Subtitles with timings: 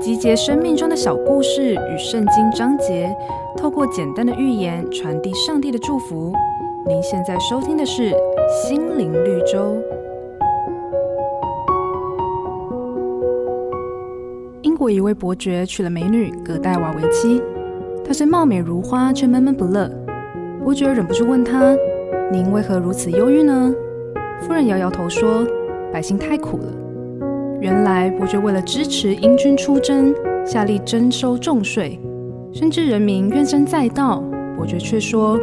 [0.00, 3.14] 集结生命中的小故事与圣经章节，
[3.56, 6.32] 透过简单的寓言传递上帝的祝福。
[6.86, 8.10] 您现在收听的是
[8.62, 9.76] 《心灵绿洲》。
[14.62, 17.42] 英国一位伯爵娶了美女葛黛瓦为妻，
[18.04, 19.90] 她虽貌美如花，却闷闷不乐。
[20.64, 21.76] 伯爵忍不住问她
[22.32, 23.74] ：“您为何如此忧郁呢？”
[24.40, 25.46] 夫人摇摇头说
[25.92, 26.64] ：“百姓太苦了。”
[27.60, 30.14] 原来伯爵为了支持英军出征，
[30.46, 31.98] 下令征收重税，
[32.52, 34.22] 甚至人民怨声载道。
[34.56, 35.38] 伯爵却说：“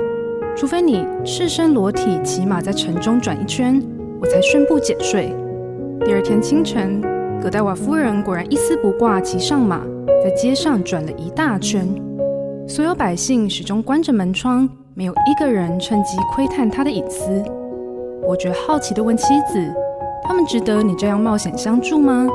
[0.56, 3.82] 除非你赤身裸体骑马在城中转一圈，
[4.22, 5.36] 我才宣布减税。”
[6.06, 7.02] 第二天清晨，
[7.42, 9.82] 葛黛瓦夫人果然一丝不挂，骑上马，
[10.24, 11.86] 在街上转了一大圈。
[12.66, 17.44] 所有百姓始终关着门窗，没有一个人趁机窥探她的隐私。
[18.22, 19.85] 伯爵好奇地问妻子。
[20.28, 22.28] 他们值得你这样冒险相助吗？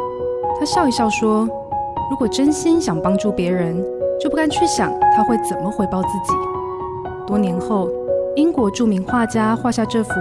[0.58, 1.48] 他笑一笑说
[2.10, 3.76] ：“如果真心想帮助别人，
[4.20, 6.32] 就不该去想他会怎么回报自己。”
[7.26, 7.88] 多年后，
[8.36, 10.12] 英国著名画家画下这幅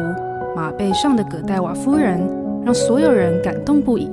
[0.55, 2.19] 马背上的葛黛瓦夫人，
[2.65, 4.09] 让所有人感动不已。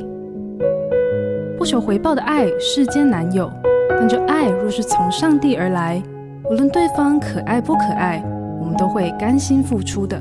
[1.59, 3.47] 不求回报的爱，世间难有；
[3.89, 6.03] 但这爱若是从上帝而来，
[6.51, 8.23] 无论对方可爱不可爱，
[8.61, 10.21] 我们都会甘心付出的。